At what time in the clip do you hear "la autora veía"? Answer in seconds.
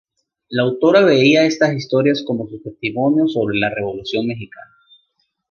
0.49-1.45